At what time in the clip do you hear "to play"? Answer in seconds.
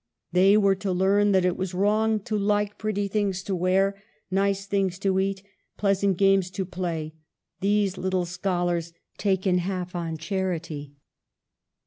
6.57-7.13